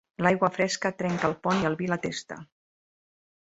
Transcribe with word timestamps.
L'aigua 0.27 0.47
fresca 0.55 0.91
trenca 1.01 1.29
el 1.29 1.37
pont, 1.45 1.63
i 1.65 1.69
el 1.71 1.79
vi, 1.83 1.91
la 1.93 2.01
testa. 2.09 2.41